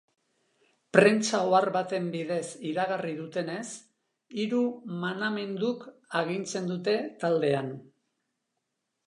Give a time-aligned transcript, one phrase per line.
[0.95, 3.65] Prentsa ohar baten bidez iragarri dutenez,
[4.45, 4.63] hiru
[5.05, 5.87] manamenduk
[6.23, 7.71] agintzen dute taldean.